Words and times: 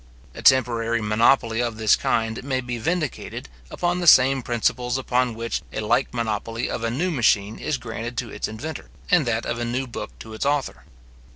A 0.33 0.41
temporary 0.41 0.99
monopoly 0.99 1.59
of 1.61 1.77
this 1.77 1.95
kind 1.95 2.43
may 2.43 2.59
be 2.59 2.79
vindicated, 2.79 3.47
upon 3.69 3.99
the 3.99 4.07
same 4.07 4.41
principles 4.41 4.97
upon 4.97 5.35
which 5.35 5.61
a 5.71 5.79
like 5.81 6.11
monopoly 6.11 6.67
of 6.71 6.83
a 6.83 6.89
new 6.89 7.11
machine 7.11 7.59
is 7.59 7.77
granted 7.77 8.17
to 8.17 8.31
its 8.31 8.47
inventor, 8.47 8.89
and 9.11 9.27
that 9.27 9.45
of 9.45 9.59
a 9.59 9.63
new 9.63 9.85
book 9.85 10.17
to 10.17 10.33
its 10.33 10.43
author. 10.43 10.85